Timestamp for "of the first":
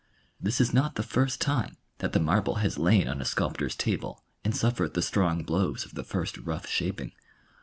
5.85-6.39